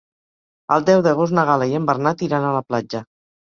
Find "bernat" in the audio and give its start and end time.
1.91-2.25